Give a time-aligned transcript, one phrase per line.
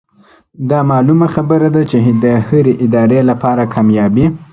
[0.69, 4.25] دا معلومه خبره ده چې د هرې ادارې لپاره کاميابي